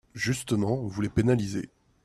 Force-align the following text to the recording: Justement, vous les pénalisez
Justement, 0.15 0.77
vous 0.87 1.01
les 1.03 1.09
pénalisez 1.09 1.69